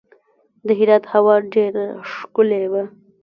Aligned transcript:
د 0.67 0.69
هرات 0.79 1.03
هوا 1.13 1.35
ډیره 1.53 1.85
ښکلې 2.11 2.63
وه. 2.71 2.83